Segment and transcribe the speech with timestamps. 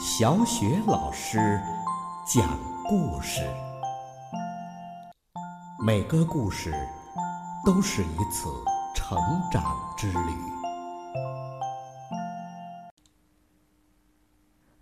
[0.00, 1.60] 小雪老师
[2.24, 3.42] 讲故事，
[5.84, 6.72] 每个故事
[7.66, 8.48] 都是一次
[8.94, 9.18] 成
[9.50, 10.30] 长之旅。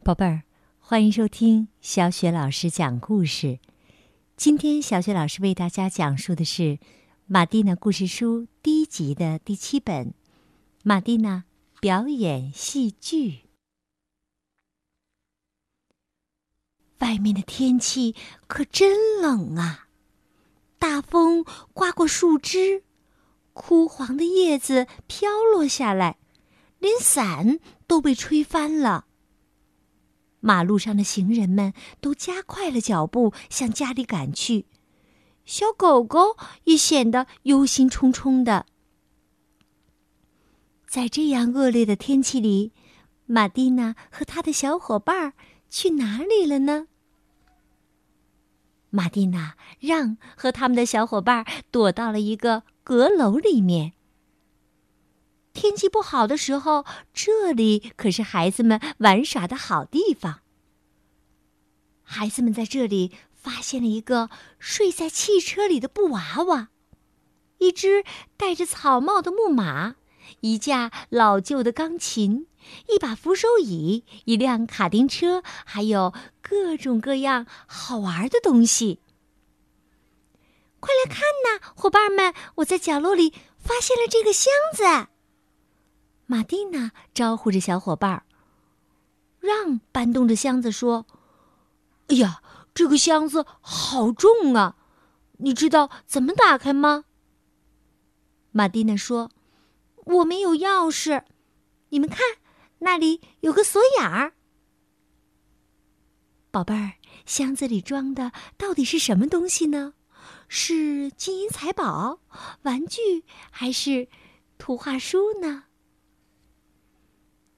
[0.05, 0.43] 宝贝儿，
[0.79, 3.59] 欢迎收听小雪老师讲故事。
[4.37, 6.63] 今天，小雪老师为大家讲述的是
[7.25, 10.09] 《马蒂娜故事书》第一集的第七本
[10.85, 11.45] 《马蒂娜
[11.81, 13.31] 表演戏剧》。
[16.99, 18.15] 外面的天气
[18.47, 19.89] 可真冷啊！
[20.79, 22.85] 大风刮过树枝，
[23.53, 26.19] 枯黄的叶子飘落下来，
[26.79, 29.07] 连伞都被吹翻了。
[30.41, 34.67] 马路上的行人们都加快了脚步向家里赶去，
[35.45, 38.67] 小狗狗也显得忧心忡忡的。
[40.87, 42.73] 在这样恶劣的天气里，
[43.27, 45.33] 马蒂娜和他的小伙伴儿。
[45.69, 46.87] 去哪里了呢？
[48.91, 53.93] 马蒂娜让和他们的小伙伴躲到了一个阁楼里面。
[55.53, 60.41] 天气不好的时候，这里可是孩子们玩耍的好地方。
[62.03, 66.69] 孩子们在这里发现了一个睡在汽车里的布娃娃，
[67.59, 68.05] 一只
[68.37, 69.97] 戴着草帽的木马，
[70.41, 72.47] 一架老旧的钢琴。
[72.89, 79.01] 一把扶手椅，一辆卡丁车，还有各种各样好玩的东西。
[80.79, 82.33] 快来看呐，伙伴们！
[82.57, 85.09] 我在角落里发现了这个箱子。
[86.27, 88.25] 马蒂娜招呼着小伙伴儿，
[89.41, 91.07] 让搬动着箱子说
[92.09, 92.43] ：“哎呀，
[92.75, 94.77] 这个箱子好重啊！
[95.39, 97.05] 你知道怎么打开吗？”
[98.53, 99.31] 马蒂娜说
[100.05, 101.25] ：“我没有钥匙，
[101.89, 102.19] 你们看。”
[102.79, 104.35] 那里有个锁眼儿，
[106.51, 109.95] 宝贝儿，箱子里装的到底是什么东西呢？
[110.49, 112.21] 是金银财宝、
[112.63, 114.09] 玩具，还是
[114.59, 115.65] 图画书呢？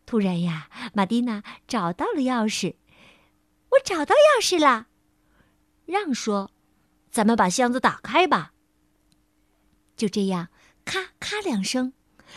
[0.06, 2.76] 突然呀，玛蒂娜找到了钥匙，
[3.70, 4.86] 我找到钥匙了。
[5.84, 6.50] 让说
[7.10, 8.52] ：“咱们把箱子打开吧。”
[9.96, 10.48] 就这样，
[10.84, 11.92] 咔咔两声，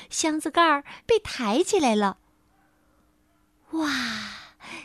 [0.10, 2.20] 箱子盖儿被抬起来了。
[3.72, 3.90] 哇，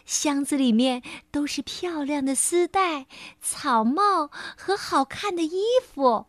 [0.05, 3.07] 箱子里面都是漂亮的丝带、
[3.41, 6.27] 草帽和好看的衣服。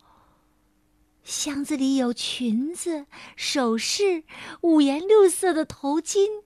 [1.24, 4.24] 箱子里有裙子、首饰、
[4.62, 6.44] 五颜六色的头巾，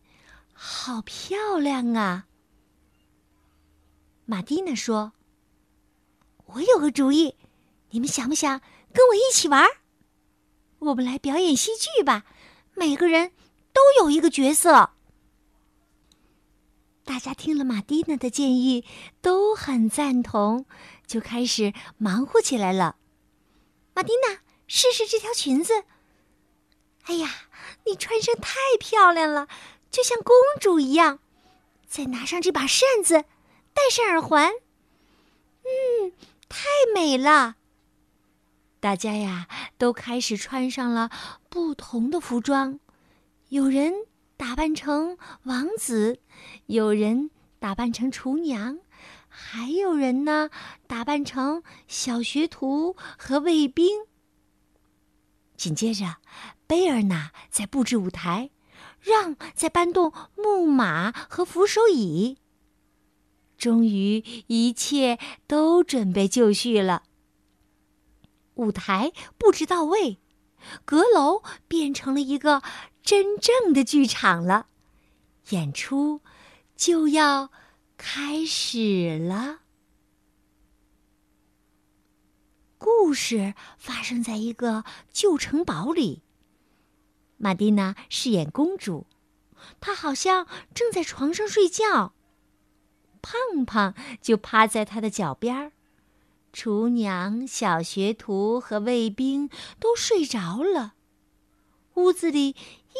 [0.51, 2.25] 好漂亮啊！
[4.25, 5.13] 马蒂娜说
[6.47, 7.35] ：“我有个主意，
[7.91, 8.59] 你们想不想
[8.91, 9.65] 跟我一起玩？
[10.79, 12.25] 我们来表演戏剧吧，
[12.73, 13.31] 每个人
[13.71, 14.91] 都有一个角色。”
[17.03, 18.85] 大家听了马蒂娜的建议，
[19.21, 20.65] 都很赞同，
[21.07, 22.95] 就开始忙活起来了。
[23.93, 25.83] 马蒂娜，试试这条裙子。
[27.03, 27.29] 哎呀，
[27.85, 29.47] 你穿上太漂亮了，
[29.89, 31.19] 就像公主一样。
[31.87, 33.25] 再拿上这把扇子，
[33.73, 34.51] 戴上耳环，
[35.63, 36.13] 嗯，
[36.47, 37.55] 太美了。
[38.79, 39.47] 大家呀，
[39.77, 41.09] 都开始穿上了
[41.49, 42.79] 不同的服装，
[43.49, 43.93] 有人。
[44.41, 46.19] 打扮成王子，
[46.65, 47.29] 有人
[47.59, 48.79] 打扮成厨娘，
[49.27, 50.49] 还有人呢
[50.87, 53.87] 打扮成小学徒和卫兵。
[55.55, 56.17] 紧接着，
[56.65, 58.49] 贝尔娜在布置舞台，
[58.99, 62.39] 让在搬动木马和扶手椅。
[63.59, 67.03] 终于，一切都准备就绪了。
[68.55, 70.17] 舞台布置到位，
[70.83, 72.63] 阁楼变成了一个。
[73.03, 74.67] 真正的剧场了，
[75.49, 76.21] 演出
[76.75, 77.51] 就要
[77.97, 79.59] 开始了。
[82.77, 86.21] 故事发生在一个旧城堡里。
[87.37, 89.07] 玛蒂娜饰演公主，
[89.79, 92.13] 她好像正在床上睡觉。
[93.21, 95.71] 胖胖就趴在她的脚边儿，
[96.53, 99.49] 厨娘、小学徒和卫兵
[99.79, 100.93] 都睡着了。
[101.95, 102.55] 屋子里。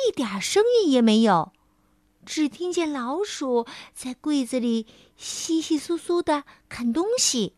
[0.07, 1.51] 一点声音也没有，
[2.25, 4.87] 只听见老鼠在柜子里
[5.19, 7.57] 窸窸窣窣的啃东西。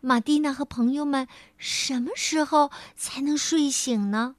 [0.00, 4.34] 玛蒂娜和朋友们什么时候才能睡醒呢？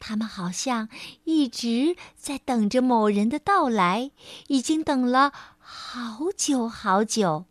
[0.00, 0.88] 他们好像
[1.24, 4.10] 一直在等着某人的到来，
[4.46, 7.44] 已经等了好久好久。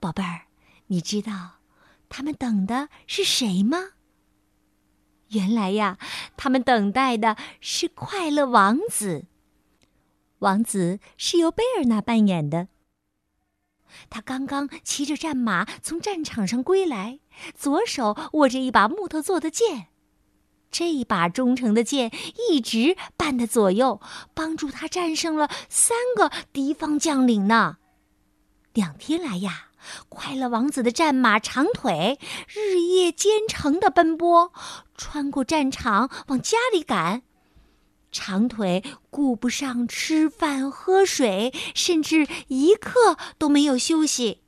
[0.00, 0.46] 宝贝儿，
[0.86, 1.58] 你知道
[2.08, 3.90] 他们等的是谁吗？
[5.30, 5.98] 原来呀，
[6.36, 9.26] 他们等待的是快乐王子。
[10.40, 12.68] 王子是由贝尔纳扮演的。
[14.08, 17.20] 他刚刚骑着战马从战场上归来，
[17.54, 19.88] 左手握着一把木头做的剑。
[20.70, 22.12] 这一把忠诚的剑
[22.48, 24.00] 一直伴他左右，
[24.34, 27.78] 帮助他战胜了三个敌方将领呢。
[28.72, 29.70] 两天来呀，
[30.08, 34.52] 快乐王子的战马长腿日夜兼程的奔波，
[35.00, 37.22] 穿过战场往家里赶。
[38.12, 44.42] 长腿顾不上吃饭喝水，甚至一刻都没有休息。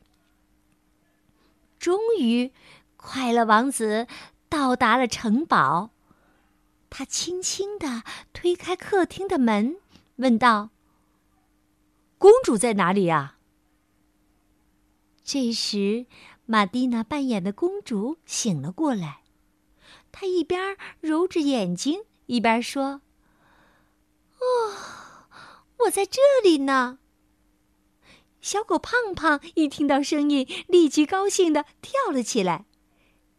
[1.79, 2.53] 终于，
[2.99, 4.07] 快乐王子
[4.51, 5.89] 到达了城堡。
[6.91, 8.03] 他轻轻地
[8.35, 9.77] 推开客厅的门，
[10.17, 10.69] 问道
[12.19, 13.39] ：“公主在哪里呀？”
[15.25, 16.05] 这时，
[16.45, 19.22] 玛蒂娜扮演的公主醒了过来，
[20.13, 23.01] 他一边揉着眼睛，一边说
[24.39, 25.27] ：“哦，
[25.79, 26.99] 我在这里呢。”
[28.41, 32.67] 小狗胖胖一听到声音，立即高兴地跳了起来。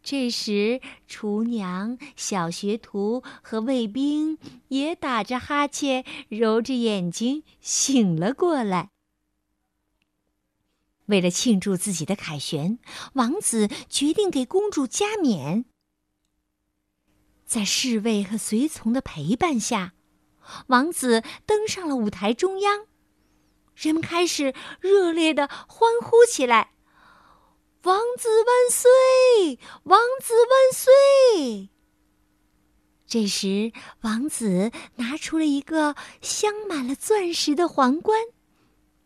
[0.02, 4.38] 这时，厨娘、小学徒和卫兵
[4.68, 8.90] 也打着哈欠，揉着眼睛醒了过来。
[11.06, 12.78] 为了庆祝自己的凯旋，
[13.14, 15.66] 王子决定给公主加冕。
[17.54, 19.92] 在侍卫和随从的陪伴下，
[20.66, 22.86] 王子登上了舞台中央，
[23.76, 26.72] 人们开始热烈的欢呼起来。
[27.84, 29.60] 王子万岁！
[29.84, 31.68] 王子万岁！
[33.06, 38.18] 这时，王子拿出了一个镶满了钻石的皇冠，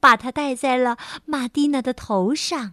[0.00, 0.96] 把它戴在了
[1.26, 2.72] 玛蒂娜的头上。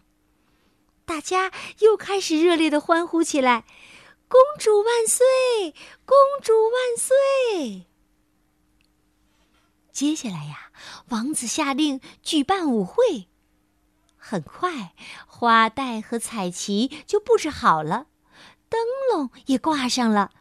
[1.03, 3.65] 大家又开始热烈的欢呼起来
[4.27, 5.73] ：“公主万岁！
[6.05, 7.85] 公主万岁！”
[9.93, 10.71] 接下来呀，
[11.09, 13.27] 王子下令举办舞会。
[14.17, 14.93] 很快，
[15.25, 18.07] 花带和彩旗就布置好了，
[18.67, 18.81] 灯
[19.11, 20.31] 笼也挂上了，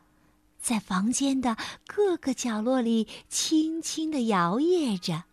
[0.59, 1.57] 在房间的
[1.87, 5.25] 各个角落里轻轻地摇曳着。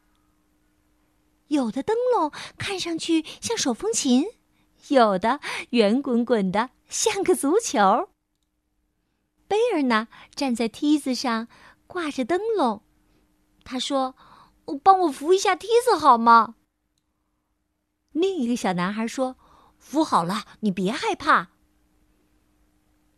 [1.47, 4.25] 有的灯笼看上去像手风琴，
[4.89, 5.39] 有的
[5.71, 8.11] 圆滚滚的像个足球。
[9.51, 11.50] 贝尔呢，站在梯子上
[11.86, 12.83] 挂着灯笼，
[13.65, 14.15] 他说
[14.81, 16.56] ：“帮我扶一下梯子好吗？”
[18.13, 19.36] 另一个小男孩说
[19.77, 21.50] ：“扶好了，你别害怕。”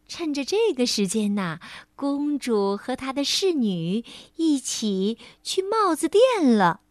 [0.09, 1.59] 趁着这个时间呢，
[1.95, 4.03] 公主和她的侍女
[4.37, 6.81] 一起去帽子店了。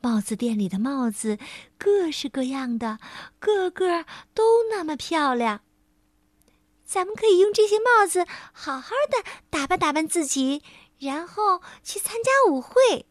[0.00, 1.38] 帽子店里的帽子
[1.76, 3.00] 各式各样的，
[3.40, 5.62] 个个都那么漂亮。
[6.86, 10.62] 咱们可以用这些帽子好好的打扮打扮自己，
[10.98, 13.04] 然后去参加舞会。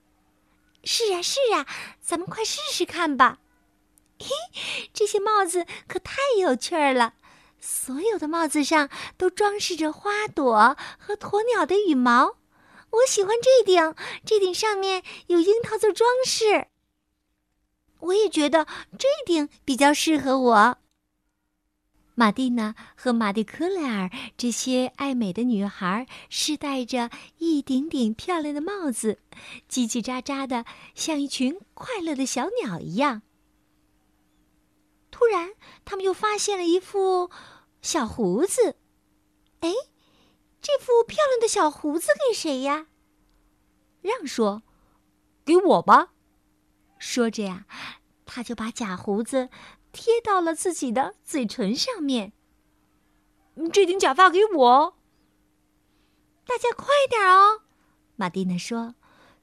[0.83, 1.67] 是啊，是啊，
[2.01, 3.39] 咱们快试试看吧。
[4.17, 4.27] 嘿，
[4.93, 7.15] 这些帽子可太有趣儿了！
[7.59, 12.37] 所有的帽子上都装饰着花朵和鸵鸟的羽毛。
[12.91, 13.93] 我喜欢这顶，
[14.25, 16.67] 这顶上面有樱桃做装饰。
[17.99, 18.65] 我也觉得
[18.97, 20.77] 这顶比较适合我。
[22.15, 29.19] 玛蒂娜和玛蒂克莱尔这些爱美的女孩是戴着一顶顶漂亮的帽子，
[29.69, 33.21] 叽叽喳喳的，像一群快乐的小鸟一样。
[35.11, 35.51] 突然，
[35.83, 37.29] 他们又发现了一副
[37.81, 38.77] 小胡子。
[39.59, 39.69] 哎，
[40.61, 42.87] 这副漂亮的小胡子给谁呀？
[44.01, 44.63] 让说
[45.43, 46.13] ：“给我吧。”
[46.97, 47.65] 说着呀，
[48.25, 49.49] 他就把假胡子
[49.95, 52.33] 贴到了自己的嘴唇上面。
[53.71, 54.97] 这顶假发给我。
[56.45, 57.61] 大家快点哦！
[58.17, 58.95] 马蒂娜说：“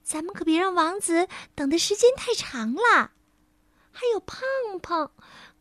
[0.05, 3.13] 咱们可别让王子等的时间太长了。”
[3.91, 4.43] 还有胖
[4.81, 5.13] 胖。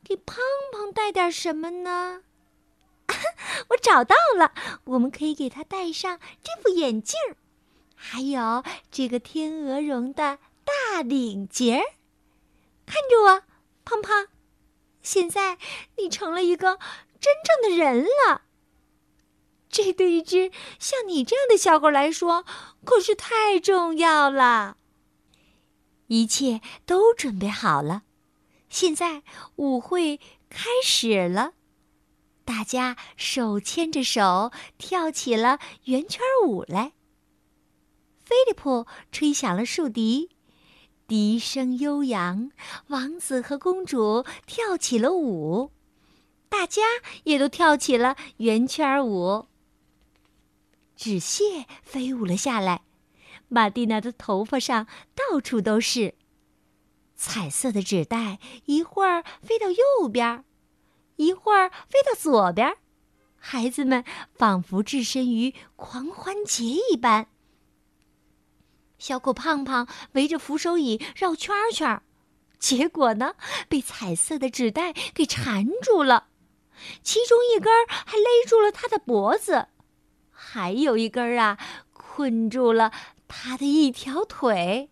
[0.04, 0.38] 给胖
[0.74, 2.24] 胖戴点什么呢？
[3.70, 4.52] 我找到了，
[4.86, 7.18] 我们可以给他戴上这副眼镜
[7.96, 11.86] 还有这个天鹅绒的大领结儿。
[12.86, 13.44] 看着我，
[13.86, 14.28] 胖胖，
[15.02, 15.58] 现在
[15.98, 16.78] 你成了一个
[17.20, 18.44] 真正的人了。
[19.70, 22.46] 这对一只像你这样的小狗来说
[22.84, 24.78] 可是太重要了。
[26.08, 28.04] 一切都准备好了。
[28.70, 29.24] 现在
[29.56, 31.54] 舞会开始了，
[32.44, 36.92] 大家手牵着手跳起了圆圈舞来。
[38.24, 40.30] 菲利普吹响了竖笛，
[41.12, 42.52] 笛声悠扬，
[42.88, 45.70] 王子和公主跳起了舞，
[46.48, 46.84] 大家
[47.26, 49.48] 也都跳起了圆圈舞。
[50.96, 52.84] 纸屑飞舞了下来，
[53.50, 56.16] 玛蒂娜的头发上到处都是。
[57.18, 60.46] 彩色的纸袋一会儿飞到右边，
[61.18, 62.78] 一会儿飞到左边，
[63.36, 67.28] 孩子们仿佛置身于狂欢节一般。
[69.02, 72.04] 小狗胖胖围着扶手椅绕圈圈，
[72.60, 73.34] 结果呢，
[73.68, 76.28] 被彩色的纸袋给缠住了，
[77.02, 79.70] 其中一根还勒住了他的脖子，
[80.30, 81.58] 还有一根啊，
[81.94, 82.92] 困住了
[83.28, 84.92] 他的一条腿。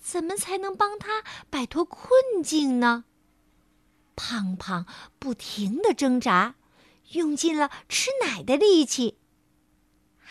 [0.00, 3.04] 怎么才能帮他摆脱困境呢？
[4.16, 4.86] 胖胖
[5.18, 6.54] 不停的挣扎，
[7.10, 9.18] 用尽了吃奶的力气。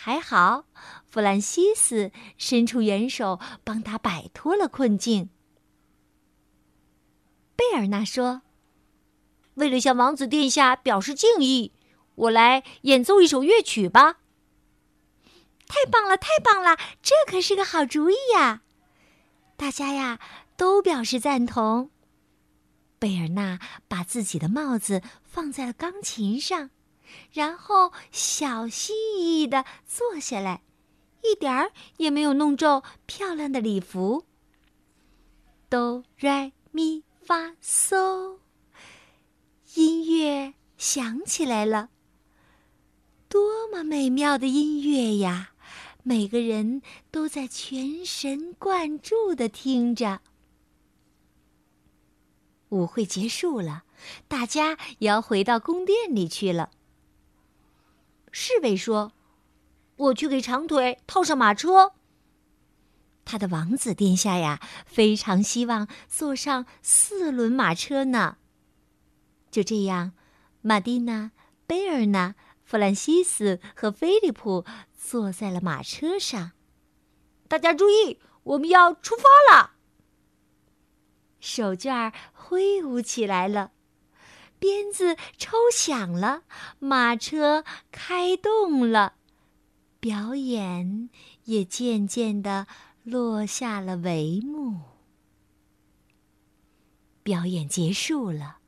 [0.03, 0.65] 还好，
[1.05, 5.29] 弗兰西斯伸出援手，帮他摆脱了困境。
[7.55, 8.41] 贝尔纳说
[9.53, 11.73] ：“为了向王子殿下表示敬意，
[12.15, 14.17] 我来演奏一首乐曲吧。”
[15.69, 18.63] 太棒了，太棒了，这可是个好主意呀！
[19.55, 20.19] 大家呀
[20.57, 21.91] 都表示赞同。
[22.97, 26.71] 贝尔纳把自己的帽子放在了钢琴上，
[27.31, 30.61] 然后小心翼翼的坐下来，
[31.23, 34.25] 一点儿也没有弄皱漂亮的礼服。
[35.69, 38.37] 哆来咪发嗦，
[39.75, 41.89] 音乐响起来了。
[43.29, 45.53] 多么美妙的音乐呀！
[46.03, 50.21] 每个人都在全神贯注的听着。
[52.69, 53.83] 舞会结束了，
[54.27, 56.71] 大家也要回到宫殿里去了。
[58.31, 59.13] 侍卫说
[59.97, 61.93] ：“我去给长腿套上马车。”
[63.23, 68.37] 他的王子殿下呀，非常希望坐上四轮马车呢。
[69.51, 70.13] 就这样，
[70.61, 71.31] 玛蒂娜、
[71.67, 74.65] 贝尔纳、弗兰西斯和菲利普。
[75.03, 76.51] 坐在了马车上，
[77.49, 79.23] 大家注意，我们要出发
[79.53, 79.71] 了。
[81.41, 83.71] 手绢挥舞起来了，
[84.61, 86.43] 鞭子抽响了，
[86.77, 89.15] 马车开动了，
[89.99, 91.09] 表演
[91.45, 92.67] 也渐渐的
[93.01, 94.81] 落下了帷幕。
[97.23, 98.59] 表演结束了，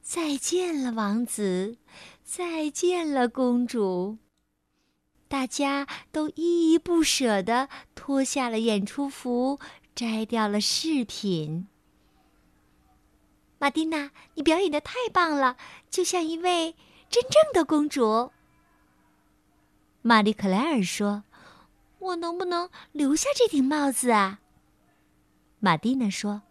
[0.00, 1.76] 再见了，王子，
[2.22, 4.18] 再见了，公主。
[5.26, 9.58] 大家都依依不舍地脱下了演出服，
[9.92, 11.66] 摘掉了饰品。
[13.58, 15.56] 玛蒂娜，你表演的太棒了，
[15.88, 16.74] 就像一位
[17.08, 18.30] 真正的公主。
[20.02, 21.24] 玛丽克莱尔说
[21.98, 24.40] ：“我能不能留下这顶帽子啊？”
[25.60, 26.42] 玛蒂娜说：“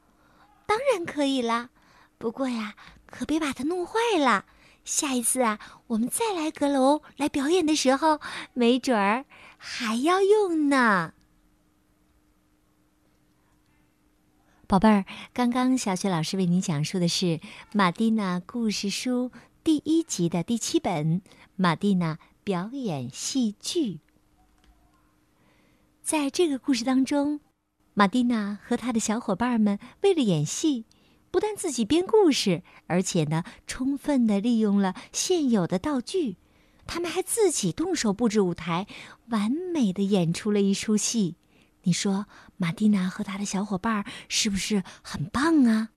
[0.66, 1.70] 当然可以啦，
[2.18, 2.74] 不过呀，
[3.06, 4.46] 可别把它弄坏了。”
[4.84, 8.20] 下一次啊，我们再来阁楼来表演的时候，
[8.54, 9.24] 没准儿
[9.58, 11.14] 还要用呢。
[14.74, 17.26] 宝贝儿，刚刚小雪老师为你讲述的是
[17.74, 19.30] 《马蒂娜故事书》
[19.64, 21.22] 第一集的第七本
[21.56, 23.94] 《马蒂娜表演戏剧》。
[26.02, 27.40] 在这个故事当中，
[27.94, 30.86] 马蒂娜和她的小伙伴们为了演戏。
[31.30, 36.38] 不但自己编故事，而且呢，充分的利用了现有的道具，
[36.88, 38.88] 他们还自己动手布置舞台，
[39.28, 41.36] 完美的演出了一出戏。
[41.84, 42.26] 你说，
[42.58, 45.90] 马蒂娜和他的小伙伴是不是很棒啊？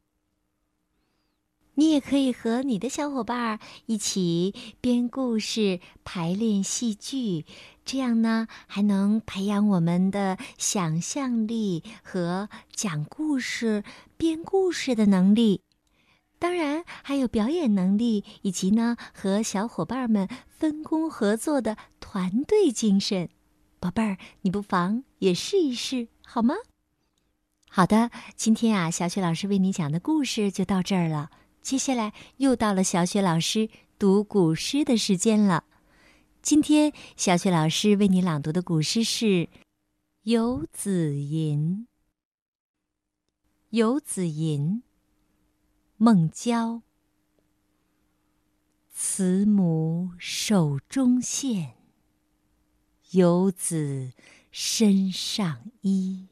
[1.79, 7.45] 你也可以和你的小伙伴一起编故事、排练戏剧，
[7.85, 13.85] 这样呢，还能培养我们的想象力和讲故事、
[14.17, 15.61] 编故事的能力。
[16.39, 23.29] 当然，还有表演能力，以及呢和小伙伴们分工合作的团队精神。
[23.79, 26.55] 宝贝儿，你不妨也试一试，好吗？
[27.69, 31.31] 好的，今天啊，小雪老师为你讲的故事就到这儿了。
[31.61, 33.69] 接下来又到了小雪老师
[33.99, 35.65] 读古诗的时间了。
[36.41, 39.27] 今天小雪老师为你朗读的古诗是
[40.23, 41.59] 《游子吟》。
[43.71, 44.83] 《游子吟》，
[45.97, 46.83] 孟郊。
[48.91, 51.75] 慈母手中线，
[53.11, 54.13] 游子
[54.59, 56.29] 身上衣。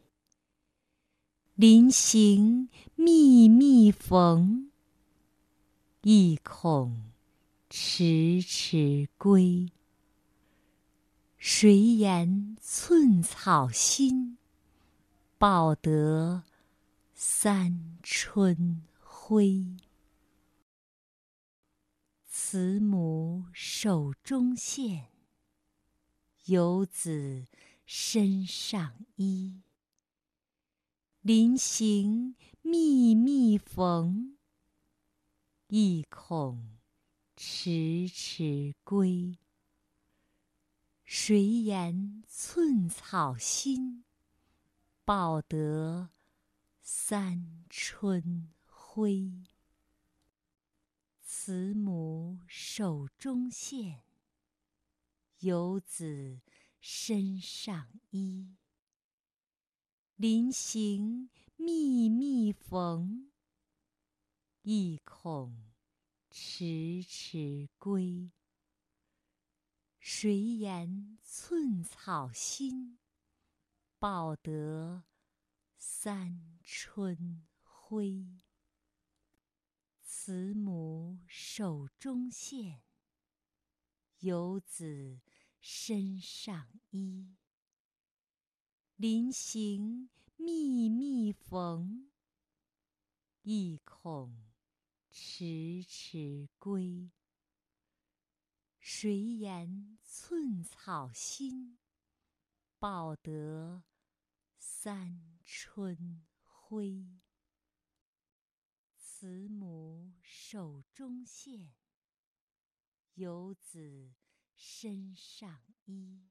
[1.56, 4.70] 临行密密缝。
[6.00, 7.12] 意恐
[7.68, 9.70] 迟迟归。
[11.36, 14.38] 谁言寸草心，
[15.36, 16.44] 报得
[17.12, 19.76] 三春晖。
[22.24, 25.08] 慈母手中线，
[26.46, 27.44] 游子
[27.84, 29.62] 身上衣。
[31.20, 34.36] 临行密密缝，
[35.68, 36.78] 意恐
[37.36, 39.38] 迟迟归。
[41.04, 44.04] 谁言寸草心，
[45.04, 46.10] 报得
[46.82, 49.44] 三春晖。
[51.22, 54.02] 慈母手中线，
[55.40, 56.40] 游子
[56.86, 58.58] 身上衣。
[60.16, 63.32] 临行密密缝，
[64.60, 65.72] 意恐
[66.28, 68.30] 迟迟归。
[69.98, 72.98] 谁言寸草心，
[73.98, 75.04] 报得
[75.78, 78.42] 三春晖。
[80.02, 82.82] 慈母手中线，
[84.18, 85.22] 游子
[85.66, 87.34] 身上衣。
[88.96, 92.10] 临行密密缝，
[93.40, 94.44] 意恐
[95.10, 97.10] 迟迟归。
[98.78, 101.78] 谁言寸草心，
[102.78, 103.84] 报得
[104.58, 107.22] 三春晖。
[108.98, 111.72] 慈母手中线，
[113.14, 114.12] 游子
[114.54, 116.30] 身上衣。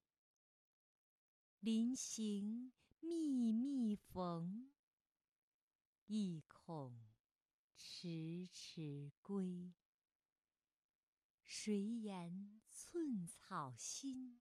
[1.59, 4.71] 临行密密缝，
[6.07, 6.99] 意恐
[7.75, 9.73] 迟迟归。
[11.43, 14.39] 谁言寸草心，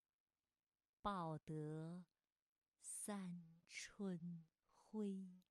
[1.01, 2.05] 报得
[2.81, 5.42] 三春晖。